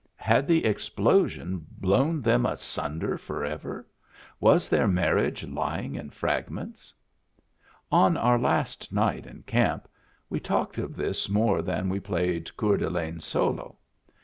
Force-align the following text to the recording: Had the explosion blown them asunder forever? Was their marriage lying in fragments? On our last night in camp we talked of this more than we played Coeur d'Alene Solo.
Had 0.17 0.47
the 0.47 0.65
explosion 0.65 1.63
blown 1.77 2.23
them 2.23 2.43
asunder 2.43 3.19
forever? 3.19 3.85
Was 4.39 4.67
their 4.67 4.87
marriage 4.87 5.43
lying 5.47 5.93
in 5.93 6.09
fragments? 6.09 6.91
On 7.91 8.17
our 8.17 8.39
last 8.39 8.91
night 8.91 9.27
in 9.27 9.43
camp 9.43 9.87
we 10.27 10.39
talked 10.39 10.79
of 10.79 10.95
this 10.95 11.29
more 11.29 11.61
than 11.61 11.87
we 11.87 11.99
played 11.99 12.57
Coeur 12.57 12.77
d'Alene 12.77 13.19
Solo. 13.19 13.77